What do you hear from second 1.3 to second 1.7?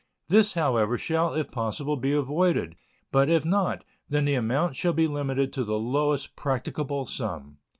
if